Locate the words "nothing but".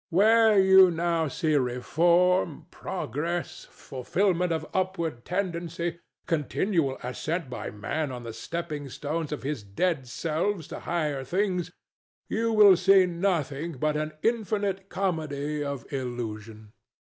13.05-13.95